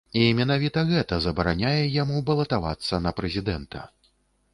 [0.19, 3.83] І менавіта гэта забараняе яму балатавацца на прэзідэнта.